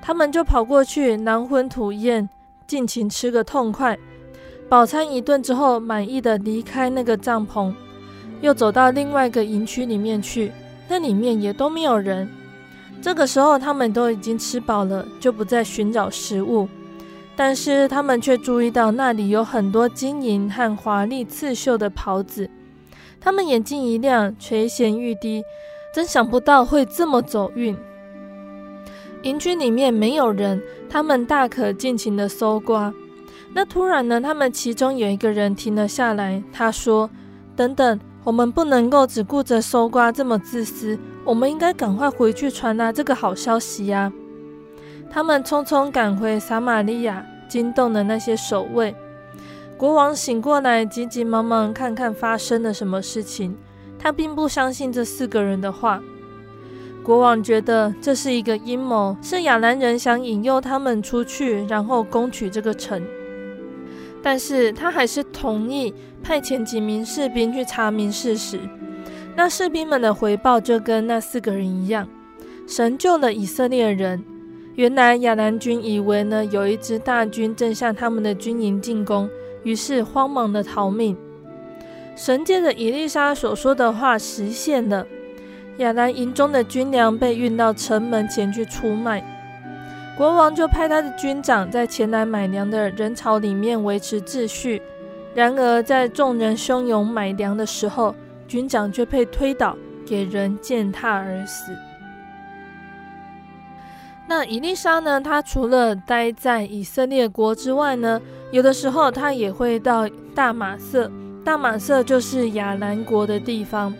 [0.02, 2.28] 他们就跑过去，狼吞吐咽，
[2.66, 3.98] 尽情吃个痛快。
[4.68, 7.72] 饱餐一顿之后，满意地离开那个帐篷。
[8.40, 10.52] 又走到另外一个营区里面去，
[10.88, 12.28] 那里面也都没有人。
[13.00, 16.68] 这个时候，他们都已经吃饱了，就不再寻找食物。
[17.36, 22.50] 但是他们却注意到那里有很多金银和华丽刺绣的袍子。
[23.20, 25.42] 他们眼睛一亮，垂涎欲滴，
[25.94, 27.76] 真想不到会这么走运。
[29.22, 32.92] 营区里面没有人，他们大可尽情的搜刮。
[33.52, 37.10] 那突然呢，他们其中有一个人停了下来，他说
[37.56, 37.98] ：“等等。”
[38.28, 44.12] 我们不能够只顾着搜刮这么自私，我们应该赶快回去传达这个好消息呀！
[45.10, 48.94] 他们匆匆赶回撒玛利亚，惊动了那些守卫。
[49.78, 53.56] 国王醒过来，急急忙忙看看发生了什么事情。
[53.98, 56.02] 他并不相信这四个人的话。
[57.02, 63.02] 国王觉得这是一个阴谋，是亚兰人想引诱他们出去，然后攻取这个城。
[64.22, 68.58] 但是他还是同意派遣几名士兵去查明事实。
[69.36, 72.08] 那士兵们的回报就跟那四个人一样，
[72.66, 74.24] 神救了以色列人。
[74.74, 79.28] 原来亚兰军以为呢，有一支大军正向他们的军营进攻，
[79.64, 81.16] 于是慌忙的逃命。
[82.14, 85.06] 神借着以利沙所说的话实现了。
[85.78, 89.24] 亚兰营中的军粮被运到城门前去出卖，
[90.18, 94.82] 国王就派他的军长在前来买粮的人潮里面维持秩序。
[95.32, 98.12] 然而，在众人汹涌买粮的时候，
[98.48, 101.72] 军长却被推倒，给人践踏而死。
[104.26, 105.20] 那以利沙呢？
[105.20, 111.08] 他除了待在以色列国之外呢，有的时候他也会到大马色。
[111.44, 113.94] 大马色就是亚兰国的地方。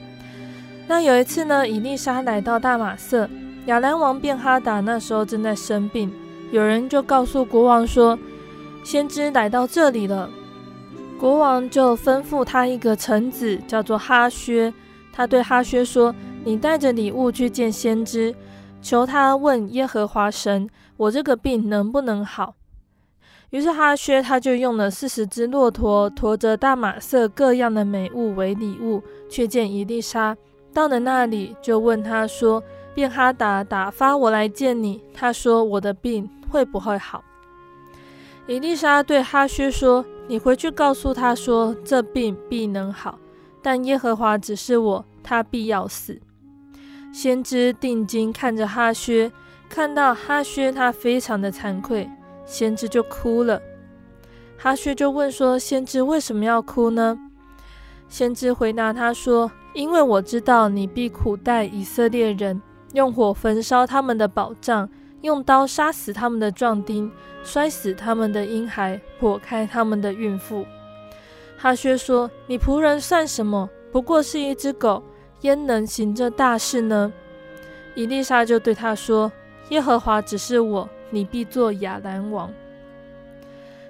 [0.89, 3.31] 那有一次呢，以利沙来到大马色，
[3.69, 6.11] 亚兰王便哈达那时候正在生病，
[6.51, 8.19] 有人就告诉国王说，
[8.83, 10.31] 先知来到这里了。
[11.21, 14.73] 国王就吩咐他一个臣子，叫做哈薛，
[15.12, 16.14] 他对哈薛说
[16.45, 18.35] ：“你带着礼物去见先知，
[18.81, 20.66] 求他问耶和华神，
[20.97, 22.55] 我这个病能不能好。”
[23.51, 30.35] 于是哈薛他就用了四十只骆驼，驮着大马色各样的美物为礼物，去见以利沙。
[30.73, 32.62] 到了那里，就问他说
[32.99, 37.22] ：“便哈达打发我来见你，他说我的病会不会好？”
[38.49, 43.16] 以丽莎对哈薛说：“你回去告诉他说，这病必能好，
[43.62, 46.20] 但耶和华只是我，他必要死。”
[47.14, 49.30] 先知定睛看着哈薛，
[49.68, 52.11] 看到哈薛他非常的惭愧。
[52.44, 53.62] 先知就哭了，
[54.57, 57.16] 哈薛就问说：“先知为什么要哭呢？”
[58.11, 62.61] 先知回答他说：“因为我知道你必苦待以色列人，
[62.93, 64.89] 用火焚烧他们的宝藏，
[65.22, 67.11] 用刀杀死他们的壮丁，
[67.43, 70.64] 摔死他们的婴孩，剖开他们的孕妇。”
[71.57, 73.68] 哈薛说：“你仆人算什么？
[73.91, 75.03] 不过是一只狗，
[75.41, 77.12] 焉能行这大事呢？”
[77.97, 79.32] 伊丽莎就对他说
[79.70, 82.53] ：“耶和华指示我。”你必做亚兰王。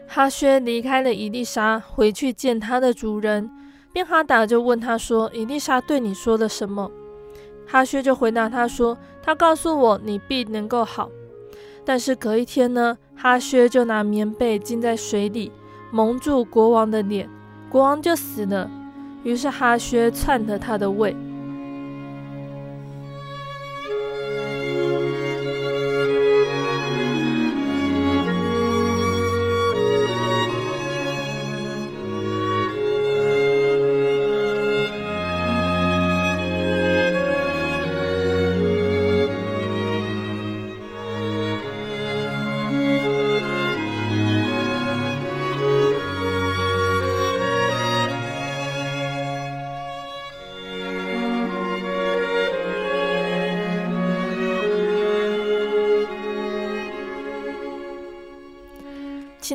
[0.06, 3.50] 哈薛离开了伊丽莎，回去见他的主人。
[3.92, 6.88] 便哈达就问他说：“伊丽莎对你说了什么？”
[7.70, 11.10] 哈薛就回答他说：“他告诉我，你必能够好。”
[11.84, 15.52] 但是隔一天呢，哈薛就拿棉被浸在水里，
[15.90, 17.28] 蒙住国王的脸，
[17.68, 18.70] 国王就死了。
[19.22, 21.14] 于是哈薛篡了他的位。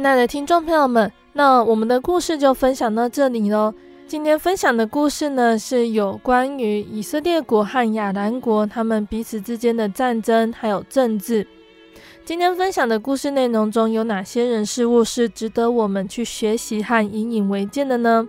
[0.04, 3.74] 亲爱的听众朋友们，那我们的故事就分享到这里喽。
[4.06, 11.48] 今天分享的故事呢，是有关于以色列国和亚兰国他们彼此之间的战争，还有政治。
[12.26, 18.28] 今天分享的故事内容中有哪些人事物是值得我们去学习和引以为戒的呢？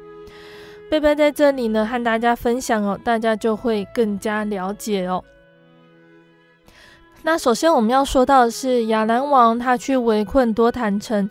[0.88, 5.24] 贝贝在这里呢，和大家分享哦，大家就会更加了解哦。
[7.24, 11.28] 那首先我们要说到的是亚兰王，他去围困多坦城。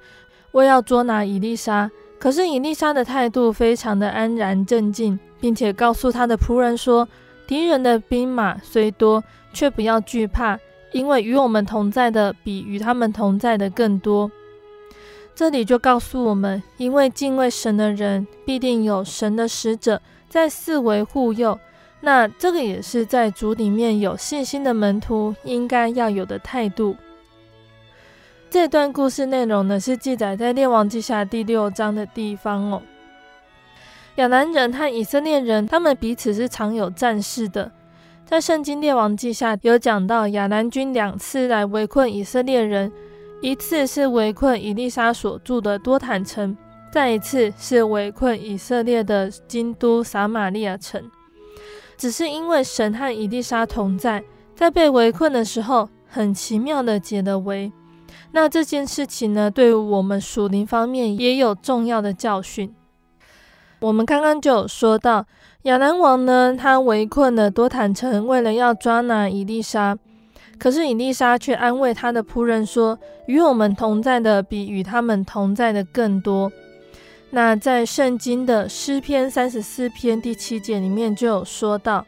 [0.54, 7.08] 为要捉拿伊丽莎，可是伊丽莎的态度非常的安然镇静，并且告诉他的仆人说
[7.46, 10.58] ：“敌人的兵马虽多，却不要惧怕，
[10.92, 14.32] 因为与我们同在的比与他们同在的更多。”
[15.36, 20.00] 这里就告诉我们，因为敬畏神的人，必定有神的使者
[20.30, 21.60] 在四围护佑。
[22.02, 26.96] 那这个也是在主里面有信心的门徒应该要有的态度。
[28.54, 32.84] 这段故事内容呢，是记载在《列王记下》第六章的地方哦。
[34.18, 37.72] 亚兰人和以色列人，他们彼此是常有战事的。
[38.28, 42.92] 在圣经《列王记下》有讲到，亚兰军两次来围困以色列人，
[43.42, 46.56] 一次是围困以利沙所住的多坦城，
[46.92, 51.02] 再一次是围困以色列的京都撒玛利亚城。
[51.98, 54.24] 只是因为神和以利沙同在，
[54.56, 57.72] 在被围困的时候，很奇妙的解了围。
[58.32, 62.74] 那这件事情呢，对我们属灵方面也有重要的教训。
[63.80, 65.26] 我们刚刚就有说到，
[65.64, 69.98] 亚兰王呢，他围困了多坦城，为了要抓拿伊丽莎。
[70.58, 72.98] 可是伊丽莎却安慰他的仆人说
[73.28, 76.50] ：“与我们同在的，比与他们同在的更多。”
[77.32, 82.06] 那在圣经的诗篇三十四篇第七节里面就有说到：“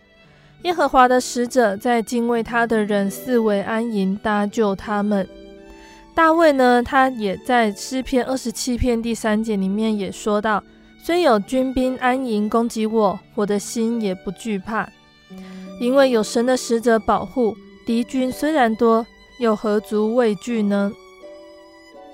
[0.63, 5.27] 耶和华的使者在敬畏他的人四围安营，搭救他们。”
[6.15, 10.63] 大卫呢，他也在诗篇二十七篇第三节里面也说到：
[11.03, 14.89] 虽有军兵安营攻击我，我的心也不惧怕，
[15.81, 17.53] 因为有神的使者保护。
[17.85, 19.05] 敌军虽然多，
[19.39, 20.91] 又何足畏惧呢？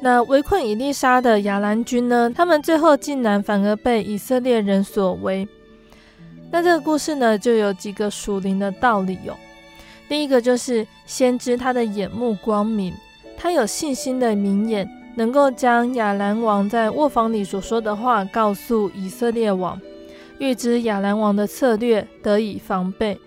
[0.01, 2.29] 那围困以利沙的亚兰军呢？
[2.35, 5.47] 他们最后竟然反而被以色列人所围。
[6.51, 9.37] 那这个故事呢，就有几个属灵的道理哟、哦。
[10.09, 12.93] 第一个就是先知他的眼目光明，
[13.41, 19.81] 他有信心的明眼，能够将亚兰王在卧房里所说的话告诉以色列王，
[20.37, 23.19] 预知亚兰王的策略，得以防备。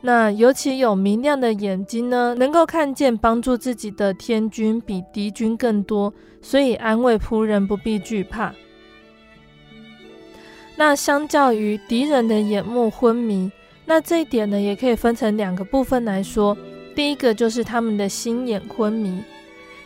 [0.00, 8.54] 那尤其有明亮的眼睛呢，能够看见帮助自己的天军比敌军更多，所以安慰仆人不必惧怕。
[10.76, 13.50] 那相较于敌人的眼目昏迷，
[13.86, 16.56] 那这一点呢，也可以分成两个部分来说。
[16.96, 19.22] 第一个就是他们的心眼昏迷，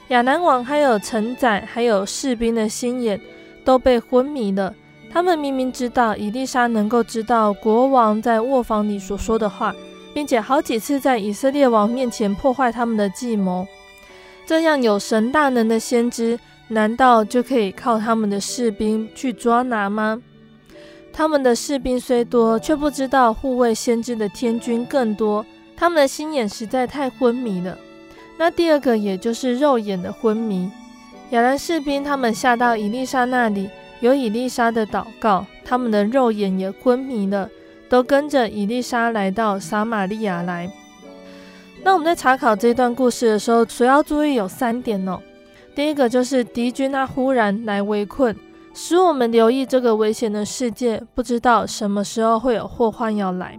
[0.08, 3.20] 亚南王还有臣宰还有士兵的心眼
[3.62, 4.74] 都被昏迷了。
[5.12, 9.74] 他们明明知道以利沙能够知道国王在卧房里所说的话。
[10.12, 13.64] 并且好几次在以色列王面前破坏他们的计谋，
[14.44, 16.36] 这样有神大能的先知，
[16.66, 20.20] 难道就可以靠他们的士兵去抓拿吗？
[21.12, 25.46] 他们的士兵虽多，却不知道护卫先知的天军更多，
[25.81, 27.78] 他们的心眼实在太昏迷了。
[28.37, 30.70] 那第二个，也就是肉眼的昏迷，
[31.31, 33.70] 亚兰士兵他们下到伊丽莎那里，
[34.01, 37.49] 有伊丽莎的祷告，他们的肉眼也昏迷了。
[37.89, 40.70] 都跟着伊丽莎来到撒玛利亚来。
[41.83, 45.18] 那我们在查考这段故事的时候，所要注意有三点哦。
[45.74, 48.37] 第一个就是敌军他忽然来围困，
[48.74, 53.59] 使我们留意这个危险的世界，不知道什么时候会有祸患要来。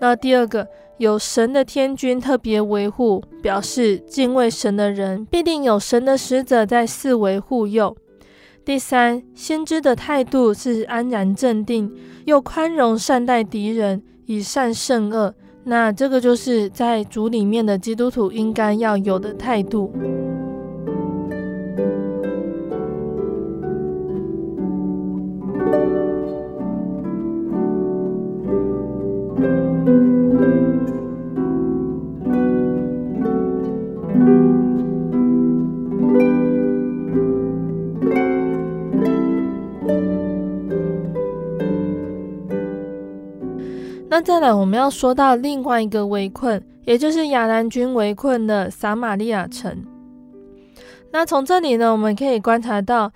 [0.00, 0.66] 那第二个，
[0.98, 7.96] 有神的天君特别维护，表示敬畏神的人必定有神的使者在四围护佑。
[8.64, 11.92] 第三，先知的态度是安然镇定。
[12.24, 15.34] 又宽容善待敌人，以善胜恶，
[15.64, 19.92] 那这个就是在主里面的基督徒应该要有的态度。
[44.14, 49.84] 那再来，我们要说到另外一个围困，也就是亚兰军围困的撒玛利亚城。
[51.10, 53.10] 那从这里呢，我们可以观察到，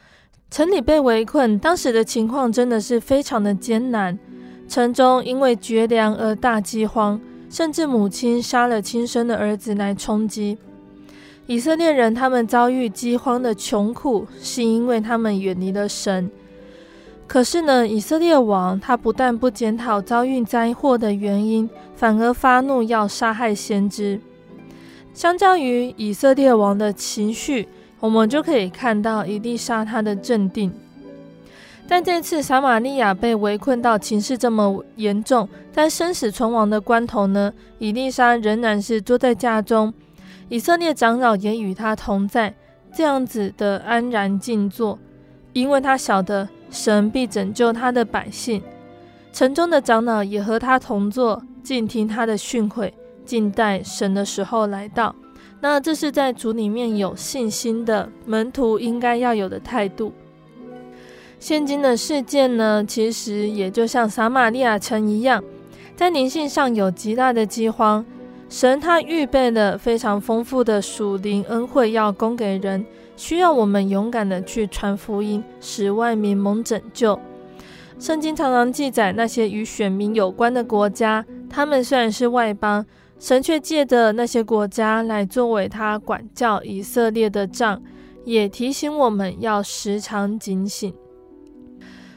[0.50, 4.18] 城里被围困，当时的情况真的是非常的艰难。
[4.66, 10.58] 城中因为绝粮而大饥荒，甚至母亲杀了亲生的儿子来充饥。
[11.46, 16.28] 以色列人他们遭遇饥荒的穷苦，是因为他们远离了神。
[17.28, 24.18] 可是呢，以色列王他不但不检讨遭遇灾祸的原因，反而发怒要杀害先知。
[25.12, 27.68] 相较于以色列王的情绪，
[28.00, 30.72] 我们就可以看到以利沙他的镇定。
[31.86, 39.92] 但这次撒玛利亚被围困到情势这么严重，在生死存亡的关头呢，以利沙仍然是坐在家中，
[40.48, 42.54] 以色列长老也与他同在，
[42.94, 44.98] 这样子的安然静坐，
[45.52, 46.48] 因为他晓得。
[46.70, 48.62] 神必拯救他的百姓，
[49.32, 52.92] 城中的长老也和他同坐，静听他的训诲，
[53.24, 55.14] 静待神的时候来到。
[55.60, 60.12] 那这是在主里面有信心的门徒应该要有的态度。
[61.40, 65.42] 现今的世界呢，其实也就像撒玛利亚城一样，
[65.96, 68.04] 在灵性上有极大的饥荒。
[68.48, 72.84] 神他预备了非常丰富的属灵恩惠要供给人。
[73.18, 77.18] 需要我们勇敢的去传福音，使万民蒙拯救。
[77.98, 82.86] 圣经常常记载那些与选民有关的国家，他们虽然是外邦，
[83.18, 87.82] 神却借着那些国家来作为他管教以色列的杖，
[88.24, 90.94] 也提醒我们要时常警醒。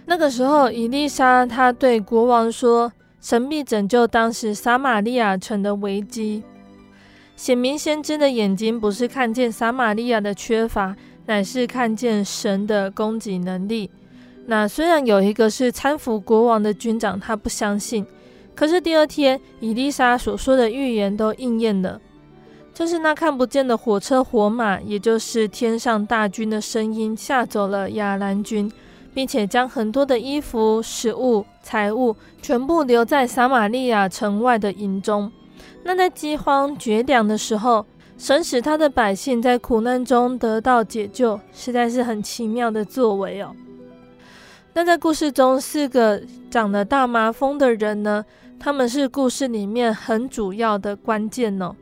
[0.06, 6.44] 那个时候，以利沙他对国王说：“神必拯救当时撒玛利亚城的危机。”
[7.42, 13.90] 显明先知的眼睛不是看见撒玛利亚的缺乏，乃是看见神的供给能力。
[14.46, 18.06] 那虽然有一个是搀扶国王的军长，他不相信，
[18.54, 22.00] 可是第二天以利沙所说的预言都应验了，
[22.76, 28.72] 就是那看不见的火车火马，也就是天上大军的声音，吓走了亚兰军，
[29.16, 35.32] 并且将很多的衣服、食物、财物全部留在撒玛利亚城外的营中。
[35.84, 37.86] 那在饥荒绝粮的时候，
[38.18, 43.56] 神使他的百姓在苦难中得到解救，实在是很奇妙的作为哦。
[44.74, 48.24] 那在故事中，四个长了大麻风的人呢，
[48.60, 51.76] 他们是故事里面很主要的关键哦。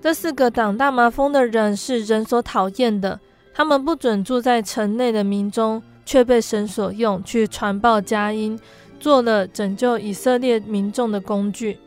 [0.00, 3.18] 这四个长大麻风的人是人所讨厌的，
[3.52, 8.56] 他们不准住在城内的民中，却被神所用去传报佳音，
[9.00, 11.78] 做了拯救以色列民众的工具。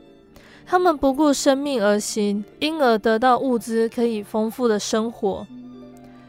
[0.65, 5.45] 他们不顾生命而行，因而得到物资可以丰富的生活。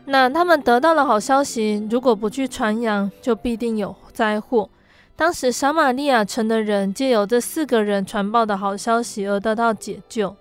[0.06, 4.68] 那他们得到了好消息，如果不去传扬，就必定有灾祸。
[5.14, 10.34] 当时撒玛利亚城的人借由这四个人传报的好消息而得到解救。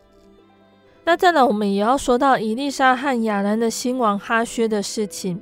[1.03, 5.39] 那再来，我们也要说到以利沙和亚兰的新王哈薛的事情。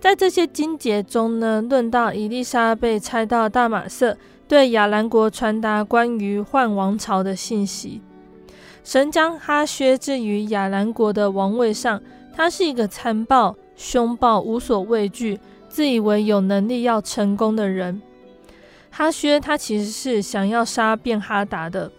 [0.00, 4.16] 在这些经节中呢，论到以利沙被差到大马色，
[4.52, 8.02] 对亚兰国传达关于换王朝的信息。
[8.84, 12.02] 神将哈薛置于亚兰国的王位上。
[12.36, 15.40] 他是一个残暴、凶暴、无所畏惧、
[15.70, 18.02] 自以为有能力要成功的人。
[18.90, 21.90] 哈薛他其实是想要杀便哈达的。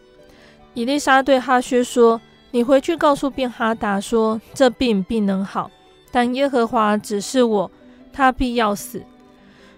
[0.75, 5.71] 以利沙对哈薛说：“你回去告诉便哈达说，这病必能好，
[6.11, 7.71] 但耶和华指示我，
[8.11, 9.01] 他必要死。”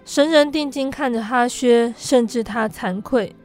[0.05, 3.35] 神人定睛看着哈薛，甚至他惭愧。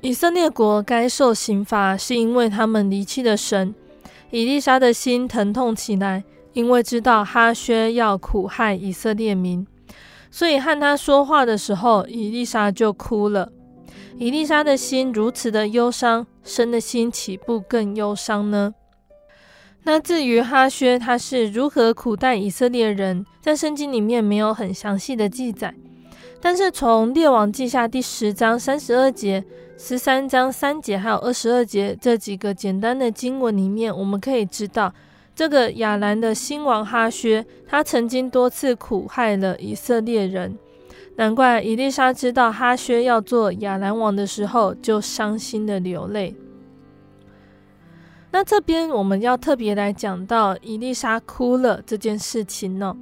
[0.00, 3.74] 以色列国该受刑罚，是因为他们离弃了神。
[4.30, 6.22] 以丽莎的心疼痛起来，
[6.52, 9.66] 因为知道哈薛要苦害以色列民，
[10.30, 13.50] 所以和他说话的时候，以丽莎就哭了。
[14.16, 18.74] 以丽莎的心如此的忧伤，神的心岂不更忧伤呢？
[19.84, 25.74] 那至于哈薛他是如何苦待以色列人，在圣经里面没有很详细的记载，
[26.40, 29.44] 但是从列王记下第十章三十二节。
[29.82, 34.92] 十三章三节还有二十二节这几个简单的经文里面，我们可以知道，
[35.34, 40.54] 这个亚兰的新王哈薛，他曾经多次苦害了以色列人。
[41.16, 46.34] 难怪以利沙知道哈薛要做亚兰王的时候，就伤心的流泪。
[48.30, 52.96] 那这边我们要特别来讲到伊丽莎哭了这件事情呢，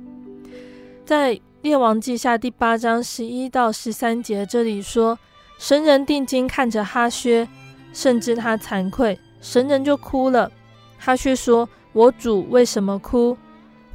[1.05, 5.19] 在列王记下第八章十一到十三节这里说。
[5.59, 7.49] 神人定睛看着哈薛，
[7.93, 10.49] 甚至他惭愧，神人就哭了。
[10.97, 13.37] 哈薛说：“我主为什么哭？”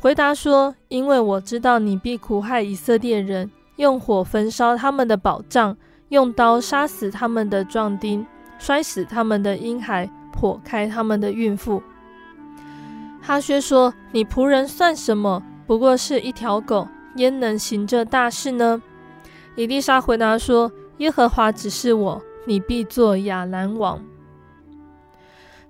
[0.02, 5.78] 回答说：“因为我知道你必苦害以色列人，用火焚烧他们的宝藏，
[6.10, 8.28] 用刀杀死他们的壮丁，
[8.60, 11.84] 摔死他们的婴孩，剖开他们的孕妇。”
[13.22, 15.44] 哈薛说：“你仆人算什么？
[15.68, 18.82] 不过是一条狗，焉能行这大事呢？”
[19.56, 20.72] 以利沙回答说。
[21.00, 24.00] 耶和华指示我，你必做亚兰王。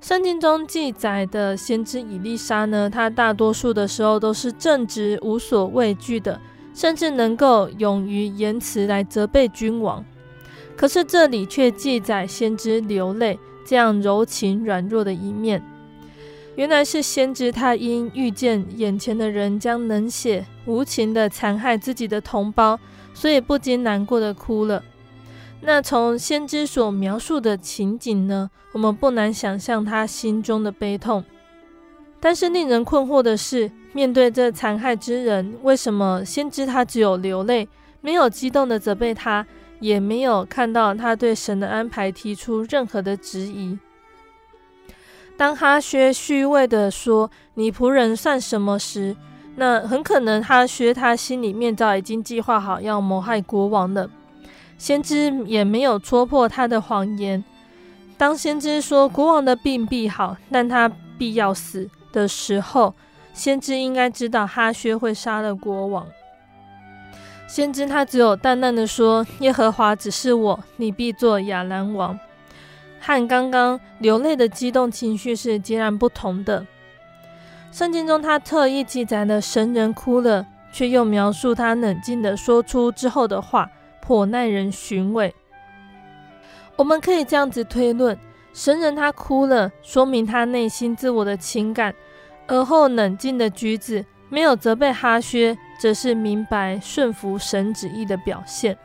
[0.02, 6.42] 圣经中记载的先知以利沙呢，他大多数的时候都是正直、无所畏惧的，
[6.74, 10.04] 甚至能够勇于言辞来责备君王。
[10.76, 13.40] 可是这里却记载先知流泪，
[13.74, 15.60] 这样柔情软弱的一面。
[16.56, 22.80] 原来是先知他因遇见眼前的人将冷血无情地残害自己的同胞，
[23.16, 24.84] 所以不禁难过的哭了。
[25.62, 31.24] 那从先知所描述的情景呢，我们不难想象他心中的悲痛。
[32.20, 37.68] 但是令人困惑的是，面对这残害之人，为什么先知他只有流泪，
[38.02, 39.44] 没有激动的责备他，
[39.84, 43.78] 也没有看到他对神的安排提出任何的质疑？
[45.36, 49.14] 当哈薛虚伪的说“你仆人算什么”时，
[49.58, 54.10] 那很可能哈薛他心里面早已经计划好要谋害国王了。
[54.78, 57.44] 先知也没有戳破他的谎言。
[58.18, 62.94] 当先知说国王的病必好，但他必要死的时候，
[63.34, 66.08] 先知应该知道哈薛会杀了国王。
[67.54, 72.20] 先知他只有淡淡的说：“耶和华指示我，你必做亚兰王。”
[73.00, 76.66] 和刚刚流泪的激动情绪是截然不同的。
[77.72, 83.70] 圣经中他特意记载了神人哭了，却又描述他冷静的说出之后的话。
[84.02, 85.32] 颇耐人寻味。
[86.76, 88.18] 我们可以这样子推论：
[88.52, 91.94] 神人他哭了，说明他内心自我的情感；
[92.48, 98.78] 而后冷静的举止，没有责备哈薛，则是明白顺服神旨意的表现。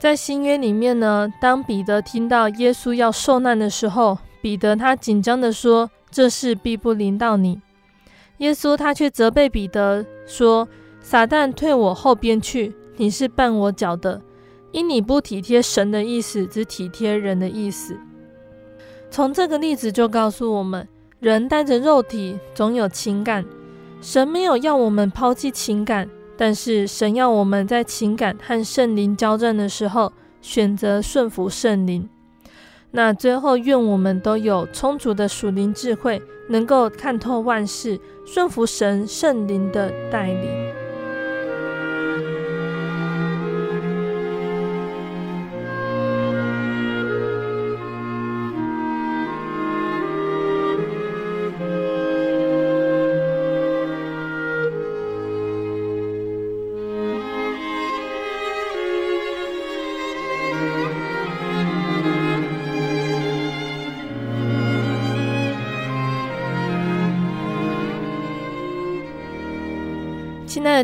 [0.00, 7.62] 在新约里面呢，当彼得听到耶稣要受难的时候，彼得他紧张地说：“这事必不临到你。”
[8.38, 10.66] 耶稣他却责备彼得说
[11.00, 14.20] ：“撒旦退我后边去。”你是绊我脚的，
[14.72, 17.96] 因你不体贴神的意思，只体贴人的意思。
[19.08, 20.88] 从这个例子就告诉我们，
[21.20, 23.44] 人带着肉体总有情感，
[24.06, 32.08] 神没有要我们抛弃情感，但是神要我们在情感和圣灵交战的时候，选择顺服圣灵。
[32.92, 40.85] 那最后，愿我们都有充足的属灵智慧，能够看透万事，顺服神圣灵的带领。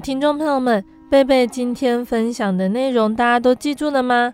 [0.00, 4.32] 听众朋友们，贝贝今天分享的内容，大家都记住了吗？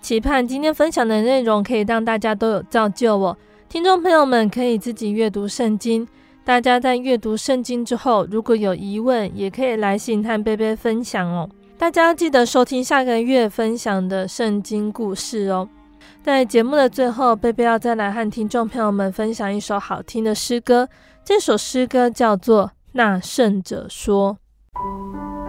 [0.00, 3.36] 期盼今天分享的内容可以让大家都有造就哦。
[3.68, 6.06] 听众朋友们可以自己阅读圣经，
[6.44, 11.48] 大家在阅读圣经之后，如果有疑问，也可以来信和贝贝分享哦。
[11.76, 15.68] 大家记得收听下个月分享的圣经故事哦。
[16.22, 20.88] 在节目的最后，贝贝要再来和听众朋友们分享一首好听的诗歌，
[21.24, 24.34] 这首诗歌叫做《那圣者说》。
[24.76, 25.43] Thank you.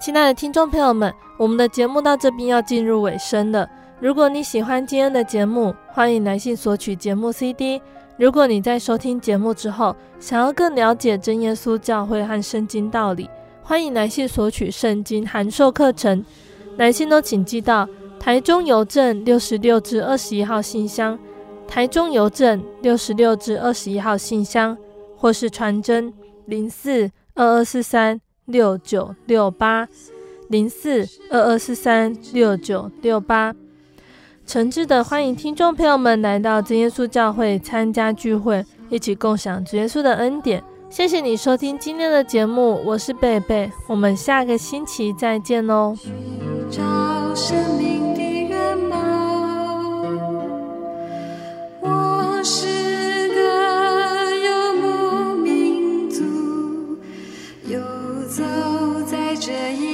[0.00, 3.66] 亲爱的听众朋友们，我们的节目到这边要进入尾声了。
[3.98, 7.80] 如果你喜欢今天的节目，欢迎来信索取节目 CD。
[8.18, 13.30] 如果你在收听节目之后，想要更了解真耶稣教会和圣经道理，
[13.62, 16.24] 欢迎来信索取圣经函授课程。
[16.76, 17.88] 来信都请寄到
[18.18, 21.18] 台中邮政六十六至二十一号信箱，
[21.66, 24.76] 台中邮政六十六至二十一号信箱，
[25.16, 26.12] 或是传真
[26.46, 28.20] 零四二二四三。
[28.46, 29.88] 六九六八
[30.48, 33.54] 零四二二四三六九六八，
[34.44, 40.62] 诚挚的欢迎听众朋友们来到真耶稣教会参加聚会，一起共享主耶稣的恩典。
[40.92, 45.96] 谢谢你收听今天的节目，我是贝贝，我们下个星期再见哦。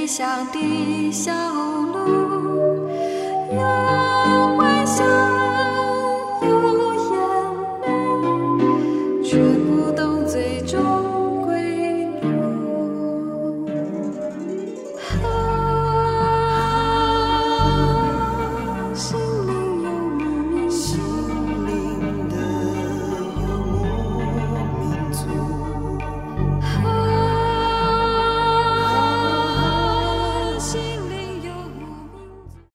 [0.09, 1.31] 乡的小
[1.93, 2.89] 路，
[3.53, 5.38] 有欢笑。